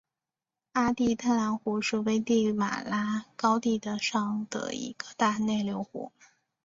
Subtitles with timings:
[0.71, 6.11] 阿蒂特兰湖是危地马拉高地上的一个大内流湖。